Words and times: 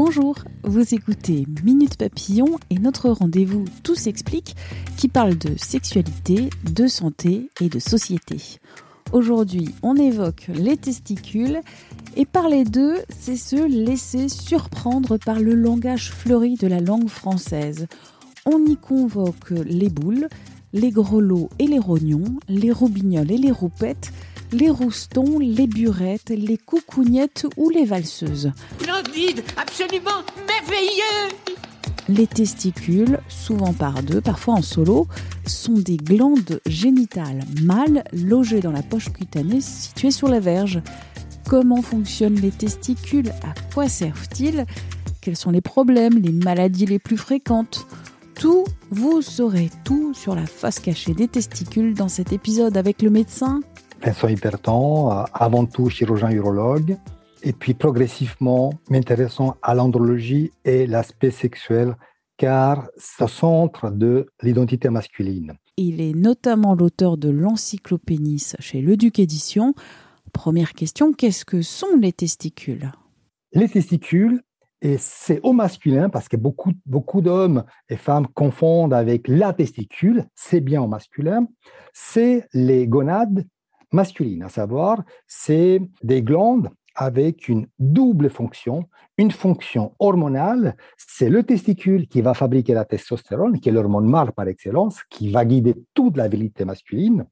Bonjour, 0.00 0.36
vous 0.62 0.94
écoutez 0.94 1.44
Minute 1.64 1.96
Papillon 1.96 2.60
et 2.70 2.78
notre 2.78 3.10
rendez-vous 3.10 3.64
Tout 3.82 3.96
s'explique 3.96 4.54
qui 4.96 5.08
parle 5.08 5.36
de 5.36 5.56
sexualité, 5.56 6.50
de 6.72 6.86
santé 6.86 7.50
et 7.60 7.68
de 7.68 7.80
société. 7.80 8.60
Aujourd'hui, 9.10 9.74
on 9.82 9.96
évoque 9.96 10.50
les 10.54 10.76
testicules 10.76 11.62
et 12.14 12.26
parler 12.26 12.62
d'eux, 12.62 12.98
c'est 13.08 13.34
se 13.34 13.56
laisser 13.56 14.28
surprendre 14.28 15.16
par 15.16 15.40
le 15.40 15.54
langage 15.54 16.12
fleuri 16.12 16.54
de 16.54 16.68
la 16.68 16.78
langue 16.78 17.08
française. 17.08 17.88
On 18.46 18.64
y 18.66 18.76
convoque 18.76 19.50
les 19.50 19.88
boules, 19.88 20.28
les 20.72 20.92
grelots 20.92 21.50
et 21.58 21.66
les 21.66 21.80
rognons, 21.80 22.38
les 22.48 22.70
roubignoles 22.70 23.32
et 23.32 23.38
les 23.38 23.50
roupettes, 23.50 24.12
les 24.52 24.70
roustons, 24.70 25.38
les 25.38 25.66
burettes, 25.66 26.30
les 26.30 26.58
coucougnettes 26.58 27.46
ou 27.56 27.70
les 27.70 27.84
valseuses. 27.84 28.52
Splendide, 28.80 29.42
absolument 29.56 30.22
merveilleux. 30.46 31.34
Les 32.08 32.26
testicules, 32.26 33.18
souvent 33.28 33.74
par 33.74 34.02
deux, 34.02 34.22
parfois 34.22 34.54
en 34.54 34.62
solo, 34.62 35.06
sont 35.46 35.74
des 35.74 35.98
glandes 35.98 36.60
génitales 36.64 37.44
mâles 37.62 38.02
logées 38.12 38.60
dans 38.60 38.72
la 38.72 38.82
poche 38.82 39.12
cutanée 39.12 39.60
située 39.60 40.10
sur 40.10 40.28
la 40.28 40.40
verge. 40.40 40.80
Comment 41.46 41.82
fonctionnent 41.82 42.40
les 42.40 42.50
testicules? 42.50 43.30
À 43.42 43.54
quoi 43.74 43.88
servent-ils? 43.88 44.64
Quels 45.20 45.36
sont 45.36 45.50
les 45.50 45.60
problèmes, 45.60 46.18
les 46.18 46.32
maladies 46.32 46.86
les 46.86 46.98
plus 46.98 47.18
fréquentes? 47.18 47.86
Tout, 48.34 48.64
vous 48.90 49.20
saurez 49.20 49.70
tout 49.84 50.14
sur 50.14 50.34
la 50.34 50.46
face 50.46 50.78
cachée 50.78 51.12
des 51.12 51.28
testicules 51.28 51.92
dans 51.92 52.08
cet 52.08 52.32
épisode 52.32 52.76
avec 52.76 53.02
le 53.02 53.10
médecin 53.10 53.60
Vincent 54.02 54.28
Hyperton, 54.28 55.10
euh, 55.10 55.24
avant 55.34 55.66
tout 55.66 55.90
chirurgien 55.90 56.30
urologue, 56.30 56.96
et 57.42 57.52
puis 57.52 57.74
progressivement 57.74 58.72
m'intéressant 58.90 59.56
à 59.62 59.74
l'andrologie 59.74 60.52
et 60.64 60.86
l'aspect 60.86 61.30
sexuel, 61.30 61.96
car 62.36 62.88
au 63.20 63.28
centre 63.28 63.90
de 63.90 64.26
l'identité 64.42 64.88
masculine. 64.90 65.54
Il 65.76 66.00
est 66.00 66.14
notamment 66.14 66.74
l'auteur 66.74 67.16
de 67.16 67.28
l'Encyclopénis 67.28 68.54
chez 68.58 68.80
Le 68.80 68.96
Duc 68.96 69.18
Édition. 69.18 69.74
Première 70.32 70.72
question, 70.72 71.12
qu'est-ce 71.12 71.44
que 71.44 71.62
sont 71.62 71.96
les 72.00 72.12
testicules? 72.12 72.92
Les 73.52 73.68
testicules, 73.68 74.42
et 74.80 74.96
c'est 74.98 75.40
au 75.42 75.52
masculin, 75.52 76.08
parce 76.08 76.28
que 76.28 76.36
beaucoup, 76.36 76.72
beaucoup 76.86 77.20
d'hommes 77.20 77.64
et 77.88 77.96
femmes 77.96 78.28
confondent 78.28 78.94
avec 78.94 79.26
la 79.26 79.52
testicule, 79.52 80.26
c'est 80.36 80.60
bien 80.60 80.82
au 80.82 80.86
masculin, 80.86 81.48
c'est 81.92 82.46
les 82.52 82.86
gonades 82.86 83.44
masculines, 83.92 84.42
à 84.42 84.48
savoir, 84.48 85.02
c'est 85.26 85.80
des 86.02 86.22
glandes 86.22 86.70
avec 86.98 87.48
une 87.48 87.68
double 87.78 88.28
fonction. 88.28 88.88
Une 89.18 89.30
fonction 89.30 89.94
hormonale, 90.00 90.76
c'est 90.96 91.28
le 91.28 91.44
testicule 91.44 92.08
qui 92.08 92.20
va 92.22 92.34
fabriquer 92.34 92.74
la 92.74 92.84
testostérone, 92.84 93.60
qui 93.60 93.68
est 93.68 93.72
l'hormone 93.72 94.06
mâle 94.06 94.32
par 94.32 94.48
excellence, 94.48 95.02
qui 95.08 95.30
va 95.30 95.44
guider 95.44 95.76
toute 95.94 96.16
la 96.16 96.28
virilité 96.28 96.64
masculine. 96.64 97.24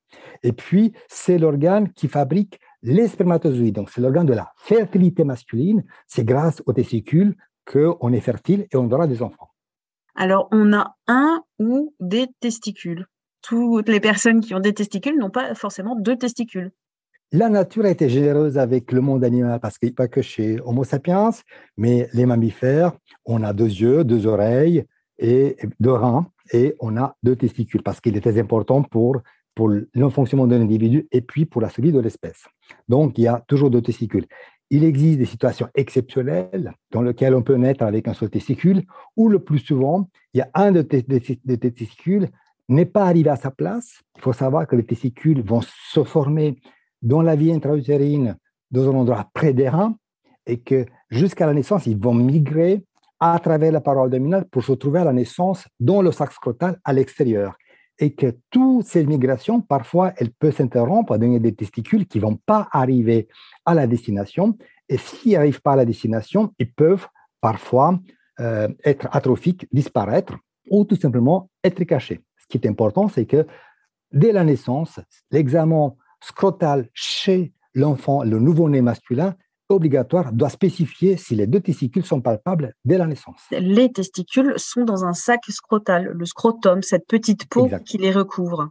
Et 0.44 0.52
puis, 0.52 0.92
c'est 1.08 1.38
l'organe 1.38 1.92
qui 1.92 2.06
fabrique 2.06 2.60
les 2.82 3.08
spermatozoïdes. 3.08 3.74
Donc, 3.74 3.90
c'est 3.90 4.00
l'organe 4.00 4.26
de 4.26 4.34
la 4.34 4.52
fertilité 4.56 5.24
masculine. 5.24 5.84
C'est 6.06 6.24
grâce 6.24 6.62
aux 6.66 6.72
testicules 6.72 7.36
qu'on 7.70 8.12
est 8.12 8.20
fertile 8.20 8.68
et 8.72 8.76
on 8.76 8.90
aura 8.90 9.08
des 9.08 9.20
enfants. 9.20 9.50
Alors, 10.14 10.48
on 10.52 10.72
a 10.72 10.94
un 11.08 11.42
ou 11.58 11.92
des 11.98 12.28
testicules. 12.40 13.06
Toutes 13.48 13.88
les 13.88 14.00
personnes 14.00 14.40
qui 14.40 14.54
ont 14.54 14.60
des 14.60 14.74
testicules 14.74 15.16
n'ont 15.16 15.30
pas 15.30 15.54
forcément 15.54 15.94
deux 15.94 16.16
testicules. 16.16 16.72
La 17.30 17.48
nature 17.48 17.84
a 17.84 17.90
été 17.90 18.08
généreuse 18.08 18.58
avec 18.58 18.90
le 18.90 19.00
monde 19.00 19.22
animal 19.22 19.60
parce 19.60 19.78
qu'il 19.78 19.94
pas 19.94 20.08
que 20.08 20.20
chez 20.20 20.58
Homo 20.64 20.82
sapiens, 20.82 21.30
mais 21.76 22.08
les 22.12 22.26
mammifères, 22.26 22.92
on 23.24 23.44
a 23.44 23.52
deux 23.52 23.68
yeux, 23.68 24.02
deux 24.02 24.26
oreilles 24.26 24.84
et 25.18 25.56
deux 25.78 25.92
reins 25.92 26.26
et 26.52 26.74
on 26.80 26.96
a 26.96 27.16
deux 27.22 27.36
testicules 27.36 27.84
parce 27.84 28.00
qu'il 28.00 28.16
est 28.16 28.20
très 28.20 28.38
important 28.40 28.82
pour, 28.82 29.18
pour 29.54 29.68
le 29.68 30.08
fonctionnement 30.10 30.48
de 30.48 30.56
l'individu 30.56 31.06
et 31.12 31.20
puis 31.20 31.46
pour 31.46 31.62
la 31.62 31.68
survie 31.68 31.92
de 31.92 32.00
l'espèce. 32.00 32.46
Donc, 32.88 33.16
il 33.16 33.22
y 33.22 33.28
a 33.28 33.44
toujours 33.46 33.70
deux 33.70 33.82
testicules. 33.82 34.26
Il 34.70 34.82
existe 34.82 35.18
des 35.18 35.24
situations 35.24 35.68
exceptionnelles 35.76 36.72
dans 36.90 37.02
lesquelles 37.02 37.34
on 37.34 37.42
peut 37.42 37.54
naître 37.54 37.84
avec 37.84 38.08
un 38.08 38.14
seul 38.14 38.30
testicule 38.30 38.82
ou 39.16 39.28
le 39.28 39.38
plus 39.38 39.60
souvent, 39.60 40.08
il 40.34 40.38
y 40.38 40.40
a 40.40 40.50
un 40.54 40.72
de 40.72 40.82
tes 40.82 41.02
testicules 41.04 42.28
n'est 42.68 42.86
pas 42.86 43.04
arrivé 43.04 43.30
à 43.30 43.36
sa 43.36 43.50
place. 43.50 44.00
Il 44.16 44.22
faut 44.22 44.32
savoir 44.32 44.66
que 44.66 44.76
les 44.76 44.84
testicules 44.84 45.42
vont 45.42 45.60
se 45.62 46.04
former 46.04 46.58
dans 47.02 47.22
la 47.22 47.36
vie 47.36 47.52
intra-utérine 47.52 48.36
dans 48.70 48.90
un 48.90 48.94
endroit 48.94 49.28
près 49.32 49.52
des 49.52 49.68
reins 49.68 49.96
et 50.46 50.58
que 50.60 50.86
jusqu'à 51.10 51.46
la 51.46 51.54
naissance, 51.54 51.86
ils 51.86 51.98
vont 51.98 52.14
migrer 52.14 52.84
à 53.20 53.38
travers 53.38 53.72
la 53.72 53.80
paroi 53.80 54.04
abdominale 54.04 54.46
pour 54.46 54.64
se 54.64 54.72
trouver 54.72 55.00
à 55.00 55.04
la 55.04 55.12
naissance 55.12 55.66
dans 55.80 56.02
le 56.02 56.12
sac 56.12 56.32
scrotal 56.32 56.78
à 56.84 56.92
l'extérieur. 56.92 57.56
Et 57.98 58.12
que 58.12 58.36
toutes 58.50 58.84
ces 58.84 59.06
migrations, 59.06 59.62
parfois, 59.62 60.12
elles 60.18 60.30
peuvent 60.30 60.54
s'interrompre 60.54 61.16
donner 61.16 61.40
des 61.40 61.54
testicules 61.54 62.06
qui 62.06 62.18
ne 62.18 62.24
vont 62.24 62.36
pas 62.36 62.68
arriver 62.70 63.26
à 63.64 63.74
la 63.74 63.86
destination. 63.86 64.56
Et 64.88 64.98
s'ils 64.98 65.32
n'arrivent 65.32 65.62
pas 65.62 65.72
à 65.72 65.76
la 65.76 65.86
destination, 65.86 66.52
ils 66.58 66.70
peuvent 66.70 67.06
parfois 67.40 67.98
euh, 68.38 68.68
être 68.84 69.08
atrophiques, 69.12 69.66
disparaître 69.72 70.34
ou 70.70 70.84
tout 70.84 70.96
simplement 70.96 71.48
être 71.64 71.82
cachés. 71.84 72.20
Ce 72.46 72.56
qui 72.56 72.64
est 72.64 72.70
important, 72.70 73.08
c'est 73.08 73.26
que 73.26 73.46
dès 74.12 74.32
la 74.32 74.44
naissance, 74.44 75.00
l'examen 75.30 75.94
scrotal 76.20 76.88
chez 76.94 77.52
l'enfant, 77.74 78.22
le 78.22 78.38
nouveau-né 78.38 78.80
masculin, 78.80 79.34
obligatoire, 79.68 80.32
doit 80.32 80.48
spécifier 80.48 81.16
si 81.16 81.34
les 81.34 81.46
deux 81.46 81.60
testicules 81.60 82.04
sont 82.04 82.20
palpables 82.20 82.74
dès 82.84 82.98
la 82.98 83.06
naissance. 83.06 83.42
Les 83.50 83.92
testicules 83.92 84.54
sont 84.56 84.84
dans 84.84 85.04
un 85.04 85.12
sac 85.12 85.40
scrotal, 85.48 86.04
le 86.04 86.24
scrotum, 86.24 86.82
cette 86.82 87.06
petite 87.06 87.48
peau 87.48 87.68
qui 87.84 87.98
les 87.98 88.12
recouvre. 88.12 88.70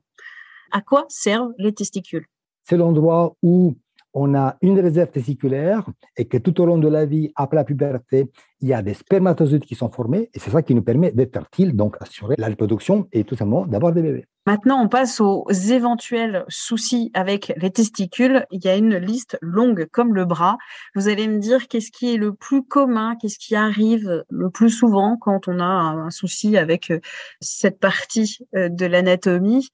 À 0.72 0.82
quoi 0.82 1.06
servent 1.10 1.52
les 1.58 1.74
testicules? 1.74 2.26
C'est 2.64 2.78
l'endroit 2.78 3.36
où 3.44 3.76
on 4.16 4.34
a 4.34 4.56
une 4.62 4.80
réserve 4.80 5.12
testiculaire 5.12 5.86
et 6.16 6.26
que 6.26 6.38
tout 6.38 6.60
au 6.62 6.66
long 6.66 6.78
de 6.78 6.88
la 6.88 7.06
vie, 7.06 7.32
après 7.36 7.58
la 7.58 7.66
puberté, 7.66 8.32
il 8.62 8.70
y 8.70 8.74
a 8.74 8.82
des 8.82 8.94
spermatozoïdes 8.94 9.66
qui 9.66 9.76
sont 9.76 9.92
formés 9.92 10.30
et 10.34 10.40
c'est 10.40 10.50
ça 10.50 10.64
qui 10.64 10.74
nous 10.74 10.82
permet 10.82 11.12
d'être 11.12 11.34
fertile, 11.34 11.76
donc 11.76 11.98
assurer 12.00 12.36
la 12.38 12.48
reproduction 12.48 13.08
et 13.12 13.26
tout 13.26 13.36
simplement 13.36 13.66
d'avoir 13.66 13.92
des 13.92 14.02
bébés. 14.02 14.26
Maintenant, 14.48 14.82
on 14.82 14.88
passe 14.88 15.20
aux 15.20 15.50
éventuels 15.50 16.46
soucis 16.48 17.12
avec 17.14 17.52
les 17.58 17.72
testicules. 17.72 18.46
Il 18.52 18.64
y 18.64 18.70
a 18.70 18.78
une 18.78 18.96
liste 18.96 19.38
longue 19.42 19.88
comme 19.92 20.16
le 20.16 20.24
bras. 20.24 20.58
Vous 20.96 21.10
allez 21.10 21.28
me 21.28 21.40
dire 21.40 21.68
qu'est-ce 21.68 21.92
qui 21.92 22.14
est 22.14 22.18
le 22.18 22.34
plus 22.34 22.64
commun, 22.64 23.18
qu'est-ce 23.20 23.40
qui 23.40 23.56
arrive 23.56 24.24
le 24.30 24.50
plus 24.50 24.70
souvent 24.70 25.18
quand 25.20 25.50
on 25.50 25.60
a 25.60 25.66
un 25.66 26.10
souci 26.10 26.58
avec 26.58 26.92
euh, 26.92 27.00
cette 27.42 27.80
partie 27.80 28.38
euh, 28.56 28.70
de 28.70 28.86
l'anatomie? 28.86 29.68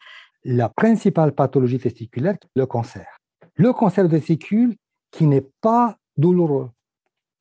La 0.43 0.69
principale 0.69 1.33
pathologie 1.33 1.77
testiculaire, 1.77 2.37
le 2.55 2.65
cancer 2.65 3.20
le 3.61 3.73
cancer 3.73 4.05
de 4.05 4.17
testicule 4.17 4.75
qui 5.11 5.27
n'est 5.27 5.47
pas 5.61 5.95
douloureux. 6.17 6.71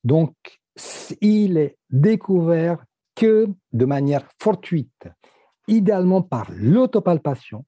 Donc, 0.05 0.35
il 1.23 1.57
est 1.57 1.79
découvert 1.89 2.85
que 3.15 3.49
de 3.73 3.85
manière 3.87 4.29
fortuite, 4.39 5.09
idéalement 5.67 6.21
par 6.21 6.51
l'autopalpation, 6.55 7.65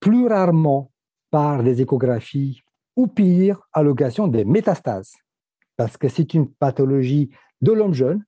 plus 0.00 0.26
rarement 0.26 0.90
par 1.30 1.62
des 1.62 1.80
échographies 1.80 2.60
ou 2.94 3.06
pire, 3.06 3.62
à 3.72 3.82
l'occasion 3.82 4.28
des 4.28 4.44
métastases. 4.44 5.14
Parce 5.78 5.96
que 5.96 6.08
c'est 6.08 6.34
une 6.34 6.48
pathologie 6.48 7.30
de 7.62 7.72
l'homme 7.72 7.94
jeune 7.94 8.22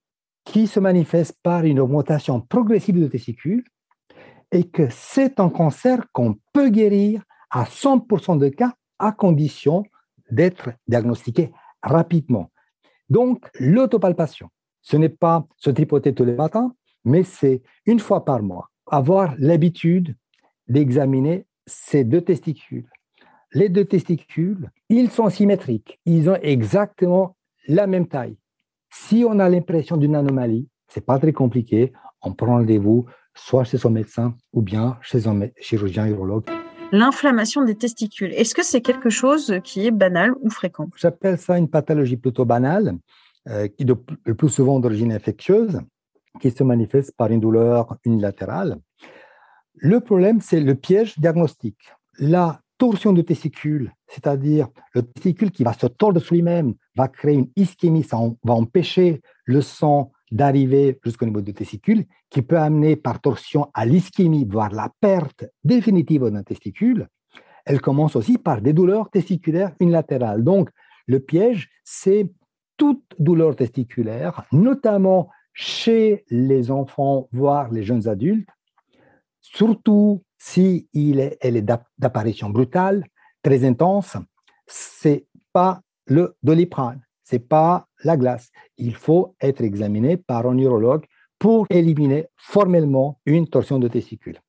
qui 0.45 0.67
se 0.67 0.81
manifeste 0.81 1.37
par 1.43 1.65
une 1.65 1.81
augmentation 1.81 2.41
progressive 2.41 2.99
de 2.99 3.09
testicules 3.09 3.65
et 4.51 4.65
que 4.65 4.89
c'est 4.91 5.39
un 5.39 5.51
cancer 5.51 6.07
qu'on 6.13 6.39
peut 6.55 6.71
guérir 6.71 7.23
à 7.51 7.65
100% 7.65 8.39
de 8.39 8.49
cas 8.49 8.73
à 8.99 9.13
condition 9.13 9.85
d'être 10.31 10.71
diagnostiqué 10.89 11.53
rapidement. 11.83 12.51
Donc, 13.09 13.49
l'autopalpation, 13.61 14.49
ce 14.83 14.97
n'est 14.97 15.09
pas 15.09 15.47
se 15.57 15.71
tripoter 15.71 16.15
tous 16.15 16.25
les 16.25 16.35
matins, 16.35 16.75
mais 17.05 17.23
c'est 17.23 17.63
une 17.87 18.01
fois 18.01 18.25
par 18.25 18.43
mois. 18.43 18.71
Avoir 18.87 19.35
l'habitude 19.39 20.17
d'examiner 20.69 21.47
ces 21.67 22.05
deux 22.05 22.21
testicules, 22.21 22.89
les 23.53 23.69
deux 23.69 23.85
testicules, 23.85 24.71
ils 24.89 25.11
sont 25.11 25.31
symétriques. 25.31 26.01
Ils 26.05 26.29
ont 26.29 26.39
exactement 26.43 27.37
la 27.69 27.87
même 27.87 28.07
taille. 28.07 28.37
Si 28.91 29.25
on 29.27 29.39
a 29.39 29.49
l'impression 29.49 29.97
d'une 29.97 30.15
anomalie, 30.15 30.69
c'est 30.89 31.05
pas 31.05 31.19
très 31.19 31.33
compliqué. 31.33 31.93
On 32.23 32.33
prend 32.33 32.57
rendez-vous 32.59 33.07
soit 33.35 33.65
chez 33.65 33.79
son 33.79 33.91
médecin 33.91 34.35
ou 34.53 34.63
bien 34.63 34.99
chez 35.01 35.27
un 35.27 35.49
chirurgien 35.61 36.07
urologue. 36.07 36.47
L'inflammation 36.93 37.65
des 37.65 37.75
testicules, 37.75 38.33
est-ce 38.33 38.55
que 38.55 38.65
c'est 38.65 38.81
quelque 38.81 39.11
chose 39.11 39.61
qui 39.65 39.87
est 39.87 39.91
banal 39.91 40.33
ou 40.41 40.51
fréquent? 40.51 40.89
J'appelle 40.97 41.39
ça 41.39 41.59
une 41.59 41.69
pathologie 41.69 42.17
plutôt 42.17 42.45
banale, 42.45 42.97
euh, 43.49 43.67
qui 43.69 43.85
de, 43.85 43.97
le 44.25 44.35
plus 44.35 44.49
souvent 44.49 44.79
d'origine 44.79 45.13
infectieuse, 45.13 45.81
qui 46.41 46.51
se 46.51 46.63
manifeste 46.63 47.13
par 47.17 47.31
une 47.31 47.41
douleur 47.41 47.97
unilatérale. 48.05 48.79
Le 49.75 50.01
problème, 50.01 50.41
c'est 50.41 50.61
le 50.61 50.75
piège 50.75 51.19
diagnostique. 51.19 51.93
La 52.19 52.61
torsion 52.79 53.13
de 53.13 53.23
testicule, 53.23 53.93
c'est-à-dire 54.07 54.69
le 54.95 55.03
testicule 55.03 55.51
qui 55.51 55.65
va 55.65 55.73
se 55.73 55.87
tordre 55.87 56.21
sur 56.21 56.35
lui-même, 56.35 56.75
va 56.95 57.09
créer 57.09 57.35
une 57.35 57.51
ischémie, 57.57 58.05
ça 58.05 58.19
va 58.45 58.55
empêcher 58.55 59.23
le 59.45 59.61
sang 59.61 60.13
d'arriver 60.31 60.99
jusqu'au 61.05 61.27
niveau 61.27 61.41
du 61.41 61.55
testicule, 61.55 62.05
qui 62.31 62.43
peut 62.43 62.59
amener 62.59 62.97
par 62.97 63.21
torsion 63.21 63.71
à 63.75 63.87
l'ischémie, 63.87 64.45
voire 64.45 64.73
la 64.73 64.91
perte 65.01 65.45
définitive 65.65 66.25
d'un 66.25 66.43
testicule. 66.43 67.09
Elle 67.65 67.81
commence 67.81 68.17
aussi 68.17 68.39
par 68.39 68.61
des 68.61 68.73
douleurs 68.73 69.11
testiculaires 69.11 69.75
unilatérales. 69.81 70.43
Donc, 70.43 70.71
le 71.07 71.21
piège, 71.21 71.69
c'est 71.85 72.31
toute 72.77 73.05
douleur 73.19 73.57
testiculaire, 73.57 74.45
notamment 74.53 75.31
chez 75.53 76.25
les 76.29 76.71
enfants, 76.71 77.29
voire 77.33 77.71
les 77.71 77.83
jeunes 77.83 78.09
adultes, 78.09 78.49
surtout 79.41 80.23
si 80.37 80.89
il 80.93 81.19
est, 81.21 81.39
elle 81.41 81.57
est 81.57 81.67
d'apparition 81.99 82.51
brutale, 82.51 83.05
très 83.43 83.65
intense, 83.65 84.17
c'est 84.67 85.27
pas 85.53 85.81
le 86.07 86.37
doliprane, 86.43 87.01
c'est 87.23 87.39
pas 87.39 87.86
la 88.05 88.17
glace. 88.17 88.51
Il 88.79 88.95
faut 88.95 89.35
être 89.41 89.63
examiné 89.63 90.17
par 90.17 90.47
un 90.47 90.59
urologue 90.59 91.05
pour 91.39 91.67
éliminer 91.71 92.27
formellement 92.37 93.21
une 93.27 93.47
torsion 93.49 93.79
de 93.79 93.89
testicule. 93.89 94.41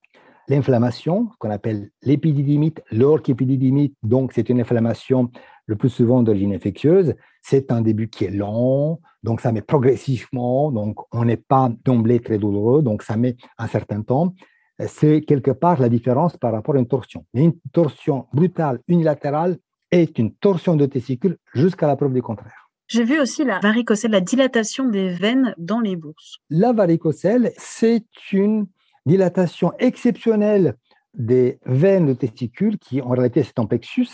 L'inflammation, 0.49 1.29
qu'on 1.39 1.49
appelle 1.49 1.89
l'épididymite, 2.03 2.81
l'orchépididymite, 2.91 3.95
donc 4.01 4.31
c'est 4.31 4.47
une 4.47 4.61
inflammation 4.61 5.29
le 5.65 5.75
plus 5.75 5.89
souvent 5.89 6.23
d'origine 6.23 6.53
infectieuse, 6.53 7.15
c'est 7.41 7.69
un 7.73 7.81
début 7.81 8.07
qui 8.07 8.23
est 8.23 8.29
lent, 8.29 9.01
donc 9.23 9.41
ça 9.41 9.51
met 9.51 9.61
progressivement, 9.61 10.71
donc 10.71 10.95
on 11.11 11.25
n'est 11.25 11.35
pas 11.35 11.69
d'emblée 11.83 12.21
très 12.21 12.37
douloureux, 12.37 12.81
donc 12.81 13.03
ça 13.03 13.17
met 13.17 13.35
un 13.57 13.67
certain 13.67 14.01
temps. 14.01 14.33
C'est 14.79 15.21
quelque 15.21 15.51
part 15.51 15.81
la 15.81 15.89
différence 15.89 16.37
par 16.37 16.53
rapport 16.53 16.75
à 16.75 16.79
une 16.79 16.87
torsion. 16.87 17.25
Une 17.33 17.53
torsion 17.73 18.27
brutale 18.31 18.79
unilatérale 18.87 19.57
est 19.91 20.17
une 20.17 20.33
torsion 20.33 20.77
de 20.77 20.85
testicule 20.85 21.37
jusqu'à 21.53 21.87
la 21.87 21.97
preuve 21.97 22.13
du 22.13 22.21
contraire. 22.21 22.66
J'ai 22.87 23.03
vu 23.03 23.19
aussi 23.19 23.43
la 23.43 23.59
varicocèle, 23.59 24.11
la 24.11 24.21
dilatation 24.21 24.85
des 24.85 25.09
veines 25.09 25.53
dans 25.57 25.81
les 25.81 25.97
bourses. 25.97 26.37
La 26.49 26.71
varicocèle, 26.71 27.51
c'est 27.57 28.05
une 28.31 28.67
dilatation 29.05 29.73
exceptionnelle 29.77 30.75
des 31.13 31.59
veines 31.65 32.05
de 32.05 32.13
testicules 32.13 32.77
qui, 32.77 33.01
en 33.01 33.09
réalité, 33.09 33.43
c'est 33.43 33.59
un 33.59 33.65
plexus. 33.65 34.07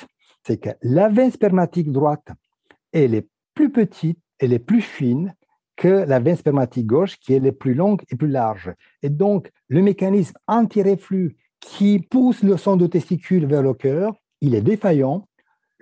C'est 0.45 0.57
que 0.57 0.69
la 0.81 1.07
veine 1.07 1.31
spermatique 1.31 1.91
droite, 1.91 2.27
elle 2.91 3.13
est 3.13 3.27
plus 3.53 3.71
petite, 3.71 4.17
elle 4.39 4.53
est 4.53 4.59
plus 4.59 4.81
fine 4.81 5.35
que 5.75 5.87
la 5.87 6.19
veine 6.19 6.35
spermatique 6.35 6.87
gauche, 6.87 7.17
qui 7.19 7.33
est 7.33 7.51
plus 7.51 7.75
longue 7.75 8.01
et 8.09 8.15
plus 8.15 8.27
large. 8.27 8.73
Et 9.03 9.09
donc, 9.09 9.51
le 9.67 9.81
mécanisme 9.81 10.35
anti-reflux 10.47 11.35
qui 11.59 11.99
pousse 11.99 12.41
le 12.41 12.57
sang 12.57 12.75
de 12.75 12.87
testicule 12.87 13.45
vers 13.45 13.61
le 13.61 13.73
cœur, 13.73 14.13
il 14.41 14.55
est 14.55 14.61
défaillant. 14.61 15.27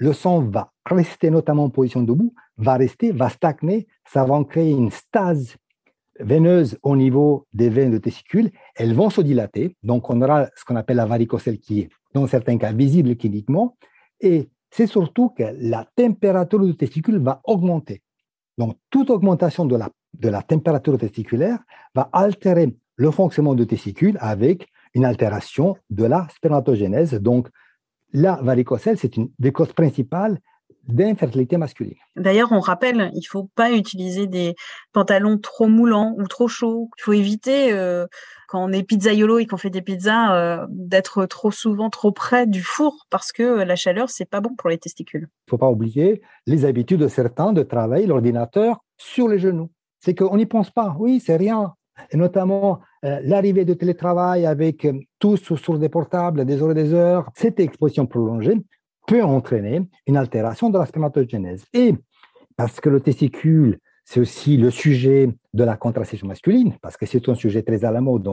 Le 0.01 0.13
sang 0.13 0.41
va 0.41 0.71
rester 0.83 1.29
notamment 1.29 1.65
en 1.65 1.69
position 1.69 2.01
debout, 2.01 2.33
va 2.57 2.73
rester, 2.73 3.11
va 3.11 3.29
stagner, 3.29 3.85
ça 4.03 4.25
va 4.25 4.43
créer 4.43 4.71
une 4.71 4.89
stase 4.89 5.57
veineuse 6.19 6.75
au 6.81 6.95
niveau 6.95 7.45
des 7.53 7.69
veines 7.69 7.91
de 7.91 7.99
testicule. 7.99 8.49
Elles 8.75 8.95
vont 8.95 9.11
se 9.11 9.21
dilater, 9.21 9.75
donc 9.83 10.09
on 10.09 10.19
aura 10.23 10.47
ce 10.55 10.65
qu'on 10.65 10.75
appelle 10.75 10.97
la 10.97 11.05
varicocèle 11.05 11.59
qui 11.59 11.81
est, 11.81 11.89
dans 12.15 12.25
certains 12.25 12.57
cas, 12.57 12.71
visible 12.71 13.15
cliniquement. 13.15 13.77
Et 14.19 14.49
c'est 14.71 14.87
surtout 14.87 15.29
que 15.29 15.43
la 15.59 15.85
température 15.95 16.65
du 16.65 16.75
testicule 16.75 17.19
va 17.19 17.39
augmenter. 17.43 18.01
Donc, 18.57 18.77
toute 18.89 19.11
augmentation 19.11 19.65
de 19.65 19.75
la, 19.75 19.91
de 20.15 20.29
la 20.29 20.41
température 20.41 20.97
testiculaire 20.97 21.59
va 21.93 22.09
altérer 22.11 22.75
le 22.95 23.11
fonctionnement 23.11 23.53
du 23.53 23.67
testicule 23.67 24.17
avec 24.19 24.67
une 24.95 25.05
altération 25.05 25.77
de 25.91 26.05
la 26.05 26.27
spermatogénèse. 26.35 27.13
Donc, 27.21 27.49
la 28.13 28.39
varicocèle, 28.41 28.97
c'est 28.97 29.17
une 29.17 29.29
des 29.39 29.51
causes 29.51 29.73
principales 29.73 30.39
d'infertilité 30.87 31.57
masculine. 31.57 31.95
D'ailleurs, 32.15 32.51
on 32.51 32.59
rappelle, 32.59 33.11
il 33.13 33.19
ne 33.19 33.29
faut 33.29 33.49
pas 33.55 33.71
utiliser 33.71 34.27
des 34.27 34.55
pantalons 34.93 35.37
trop 35.37 35.67
moulants 35.67 36.15
ou 36.17 36.27
trop 36.27 36.47
chauds. 36.47 36.89
Il 36.97 37.03
faut 37.03 37.13
éviter, 37.13 37.71
euh, 37.71 38.07
quand 38.47 38.63
on 38.63 38.71
est 38.71 38.83
pizzaiolo 38.83 39.39
et 39.39 39.45
qu'on 39.45 39.57
fait 39.57 39.69
des 39.69 39.81
pizzas, 39.81 40.35
euh, 40.35 40.65
d'être 40.69 41.25
trop 41.25 41.51
souvent 41.51 41.89
trop 41.89 42.11
près 42.11 42.47
du 42.47 42.63
four 42.63 43.05
parce 43.09 43.31
que 43.31 43.61
la 43.61 43.75
chaleur, 43.75 44.09
c'est 44.09 44.29
pas 44.29 44.41
bon 44.41 44.55
pour 44.55 44.69
les 44.69 44.77
testicules. 44.77 45.27
Il 45.29 45.47
ne 45.47 45.51
faut 45.51 45.57
pas 45.57 45.69
oublier 45.69 46.21
les 46.47 46.65
habitudes 46.65 46.99
de 46.99 47.07
certains 47.07 47.53
de 47.53 47.63
travailler 47.63 48.07
l'ordinateur 48.07 48.83
sur 48.97 49.27
les 49.27 49.39
genoux. 49.39 49.69
C'est 49.99 50.15
qu'on 50.15 50.37
n'y 50.37 50.47
pense 50.47 50.71
pas. 50.71 50.95
Oui, 50.99 51.21
c'est 51.23 51.37
rien. 51.37 51.75
Et 52.09 52.17
notamment 52.17 52.81
euh, 53.03 53.19
l'arrivée 53.23 53.65
du 53.65 53.75
télétravail 53.75 54.45
avec 54.45 54.87
tous 55.19 55.55
sur 55.55 55.79
des 55.79 55.89
portables, 55.89 56.45
des 56.45 56.61
heures 56.61 56.71
et 56.71 56.75
des 56.75 56.93
heures, 56.93 57.29
cette 57.35 57.59
exposition 57.59 58.05
prolongée 58.05 58.57
peut 59.07 59.23
entraîner 59.23 59.81
une 60.07 60.17
altération 60.17 60.69
de 60.69 60.77
la 60.77 60.85
spermatogénèse. 60.85 61.65
Et 61.73 61.95
parce 62.55 62.79
que 62.79 62.89
le 62.89 63.01
testicule, 63.01 63.79
c'est 64.05 64.19
aussi 64.19 64.57
le 64.57 64.69
sujet 64.69 65.29
de 65.53 65.63
la 65.63 65.77
contraception 65.77 66.27
masculine, 66.27 66.73
parce 66.81 66.97
que 66.97 67.05
c'est 67.05 67.27
un 67.29 67.35
sujet 67.35 67.63
très 67.63 67.83
à 67.85 67.91
la 67.91 68.01
mode, 68.01 68.27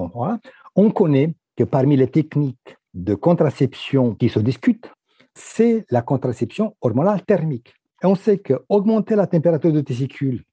on 0.75 0.91
connaît 0.91 1.35
que 1.57 1.65
parmi 1.65 1.97
les 1.97 2.09
techniques 2.09 2.77
de 2.95 3.15
contraception 3.15 4.15
qui 4.15 4.29
se 4.29 4.39
discutent, 4.39 4.91
c'est 5.35 5.85
la 5.91 6.03
contraception 6.03 6.75
hormonale 6.81 7.23
thermique. 7.23 7.75
Et 8.03 8.07
on 8.07 8.15
sait 8.15 8.39
qu'augmenter 8.39 9.17
la 9.17 9.27
température 9.27 9.73
du 9.73 9.85
testicule 9.85 10.45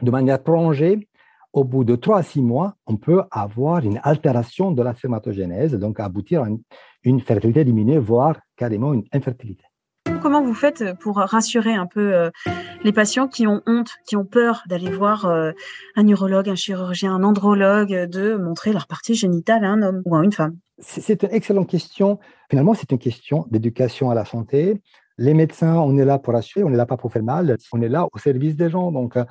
de 0.00 0.10
manière 0.10 0.42
prolongée, 0.42 1.08
au 1.52 1.64
bout 1.64 1.84
de 1.84 1.96
3 1.96 2.18
à 2.18 2.22
6 2.22 2.42
mois, 2.42 2.74
on 2.86 2.96
peut 2.96 3.22
avoir 3.30 3.84
une 3.84 4.00
altération 4.02 4.70
de 4.72 4.82
la 4.82 4.94
spermatogénèse, 4.94 5.74
donc 5.74 6.00
aboutir 6.00 6.42
à 6.42 6.48
une, 6.48 6.60
une 7.04 7.20
fertilité 7.20 7.64
diminuée, 7.64 7.98
voire 7.98 8.36
carrément 8.56 8.94
une 8.94 9.04
infertilité. 9.12 9.64
Comment 10.20 10.42
vous 10.42 10.54
faites 10.54 10.84
pour 11.00 11.16
rassurer 11.16 11.74
un 11.74 11.86
peu 11.86 12.14
euh, 12.14 12.30
les 12.84 12.92
patients 12.92 13.28
qui 13.28 13.46
ont 13.46 13.60
honte, 13.66 13.90
qui 14.06 14.16
ont 14.16 14.24
peur 14.24 14.62
d'aller 14.68 14.90
voir 14.90 15.26
euh, 15.26 15.52
un 15.96 16.06
urologue, 16.06 16.48
un 16.48 16.54
chirurgien, 16.54 17.14
un 17.14 17.24
andrologue, 17.24 18.06
de 18.06 18.36
montrer 18.36 18.72
leur 18.72 18.86
partie 18.86 19.14
génitale 19.14 19.64
à 19.64 19.70
un 19.70 19.82
homme 19.82 20.02
ou 20.04 20.14
à 20.14 20.24
une 20.24 20.32
femme? 20.32 20.56
C'est 20.78 21.22
une 21.22 21.30
excellente 21.32 21.68
question. 21.68 22.18
Finalement, 22.50 22.74
c'est 22.74 22.90
une 22.90 22.98
question 22.98 23.46
d'éducation 23.50 24.10
à 24.10 24.14
la 24.14 24.24
santé. 24.24 24.80
Les 25.18 25.34
médecins, 25.34 25.76
on 25.76 25.96
est 25.98 26.04
là 26.04 26.18
pour 26.18 26.34
assurer, 26.34 26.64
on 26.64 26.70
n'est 26.70 26.76
là 26.76 26.86
pas 26.86 26.96
pour 26.96 27.12
faire 27.12 27.22
mal, 27.22 27.56
on 27.72 27.82
est 27.82 27.88
là 27.88 28.08
au 28.12 28.18
service 28.18 28.56
des 28.56 28.70
gens. 28.70 28.90
Donc, 28.92 29.16
euh, 29.16 29.24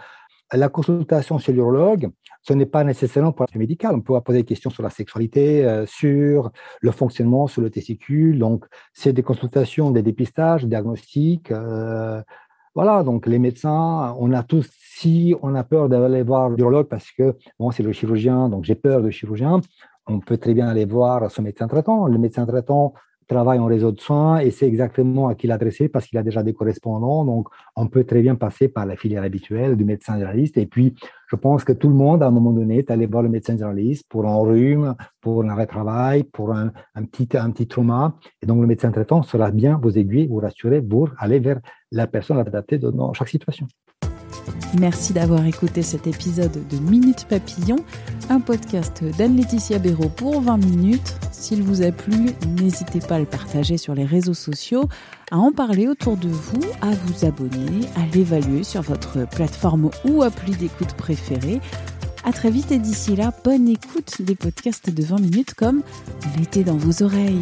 la 0.53 0.69
consultation 0.69 1.37
chez 1.37 1.53
l'urologue, 1.53 2.09
ce 2.43 2.53
n'est 2.53 2.65
pas 2.65 2.83
nécessairement 2.83 3.31
pour 3.31 3.45
la 3.53 3.59
médical. 3.59 3.95
On 3.95 4.01
peut 4.01 4.19
poser 4.21 4.39
des 4.39 4.45
questions 4.45 4.69
sur 4.69 4.83
la 4.83 4.89
sexualité, 4.89 5.65
euh, 5.65 5.85
sur 5.85 6.51
le 6.81 6.91
fonctionnement, 6.91 7.47
sur 7.47 7.61
le 7.61 7.69
testicule. 7.69 8.39
Donc, 8.39 8.65
c'est 8.93 9.13
des 9.13 9.23
consultations, 9.23 9.91
des 9.91 10.01
dépistages, 10.01 10.63
des 10.63 10.69
diagnostics. 10.69 11.51
Euh, 11.51 12.21
voilà, 12.73 13.03
donc 13.03 13.27
les 13.27 13.39
médecins, 13.39 14.15
on 14.17 14.31
a 14.33 14.43
tous, 14.43 14.69
si 14.71 15.35
on 15.41 15.55
a 15.55 15.63
peur 15.63 15.89
d'aller 15.89 16.23
voir 16.23 16.49
l'urologue 16.49 16.87
parce 16.87 17.11
que, 17.11 17.35
bon, 17.59 17.71
c'est 17.71 17.83
le 17.83 17.91
chirurgien, 17.91 18.49
donc 18.49 18.63
j'ai 18.63 18.75
peur 18.75 19.01
du 19.01 19.11
chirurgien, 19.11 19.59
on 20.07 20.19
peut 20.19 20.37
très 20.37 20.53
bien 20.53 20.67
aller 20.67 20.85
voir 20.85 21.29
son 21.29 21.41
médecin 21.41 21.67
traitant. 21.67 22.07
Le 22.07 22.17
médecin 22.17 22.45
traitant 22.45 22.93
travaille 23.27 23.59
en 23.59 23.65
réseau 23.65 23.91
de 23.91 23.99
soins 23.99 24.39
et 24.39 24.51
sait 24.51 24.67
exactement 24.67 25.27
à 25.27 25.35
qui 25.35 25.47
l'adresser 25.47 25.89
parce 25.89 26.05
qu'il 26.07 26.17
a 26.17 26.23
déjà 26.23 26.43
des 26.43 26.53
correspondants. 26.53 27.25
Donc, 27.25 27.47
on 27.75 27.87
peut 27.87 28.03
très 28.03 28.21
bien 28.21 28.35
passer 28.35 28.67
par 28.67 28.85
la 28.85 28.95
filière 28.95 29.23
habituelle 29.23 29.75
du 29.75 29.85
médecin 29.85 30.13
généraliste. 30.13 30.57
Et 30.57 30.65
puis, 30.65 30.95
je 31.27 31.35
pense 31.35 31.63
que 31.63 31.73
tout 31.73 31.87
le 31.87 31.95
monde, 31.95 32.23
à 32.23 32.27
un 32.27 32.31
moment 32.31 32.51
donné, 32.51 32.79
est 32.79 32.91
allé 32.91 33.05
voir 33.05 33.23
le 33.23 33.29
médecin 33.29 33.53
généraliste 33.53 34.05
pour 34.09 34.25
un 34.25 34.37
rhume, 34.37 34.95
pour 35.21 35.43
un 35.43 35.49
arrêt 35.49 35.65
de 35.65 35.71
travail, 35.71 36.23
pour 36.23 36.51
un, 36.53 36.71
petit, 37.11 37.29
un 37.37 37.51
petit 37.51 37.67
trauma. 37.67 38.15
Et 38.41 38.45
donc, 38.45 38.59
le 38.61 38.67
médecin 38.67 38.91
traitant 38.91 39.21
sera 39.23 39.51
bien 39.51 39.79
vous 39.81 39.97
aiguiller, 39.97 40.27
vous 40.27 40.37
rassurer 40.37 40.81
pour 40.81 41.09
aller 41.17 41.39
vers 41.39 41.59
la 41.91 42.07
personne 42.07 42.37
adaptée 42.37 42.77
dans 42.77 43.13
chaque 43.13 43.29
situation. 43.29 43.67
Merci 44.79 45.13
d'avoir 45.13 45.45
écouté 45.45 45.81
cet 45.81 46.07
épisode 46.07 46.67
de 46.69 46.77
Minute 46.77 47.25
Papillon, 47.27 47.75
un 48.29 48.39
podcast 48.39 49.03
d'Anne-Laetitia 49.17 49.79
Béraud 49.79 50.09
pour 50.09 50.41
20 50.41 50.57
minutes. 50.57 51.17
S'il 51.41 51.63
vous 51.63 51.81
a 51.81 51.91
plu, 51.91 52.29
n'hésitez 52.61 52.99
pas 52.99 53.15
à 53.15 53.19
le 53.19 53.25
partager 53.25 53.77
sur 53.77 53.95
les 53.95 54.05
réseaux 54.05 54.35
sociaux, 54.35 54.87
à 55.31 55.39
en 55.39 55.51
parler 55.51 55.87
autour 55.87 56.15
de 56.15 56.27
vous, 56.27 56.61
à 56.81 56.91
vous 56.91 57.25
abonner, 57.25 57.87
à 57.95 58.05
l'évaluer 58.13 58.63
sur 58.63 58.83
votre 58.83 59.27
plateforme 59.27 59.89
ou 60.05 60.21
appli 60.21 60.51
d'écoute 60.51 60.93
préférée. 60.93 61.59
À 62.23 62.31
très 62.31 62.51
vite 62.51 62.71
et 62.71 62.77
d'ici 62.77 63.15
là, 63.15 63.33
bonne 63.43 63.67
écoute 63.67 64.21
des 64.21 64.35
podcasts 64.35 64.91
de 64.91 65.03
20 65.03 65.19
minutes 65.19 65.53
comme 65.55 65.81
L'été 66.37 66.63
dans 66.63 66.77
vos 66.77 67.01
oreilles. 67.01 67.41